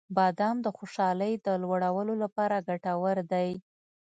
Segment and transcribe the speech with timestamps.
[0.17, 3.49] •بادام د خوشحالۍ د لوړولو لپاره ګټور دی.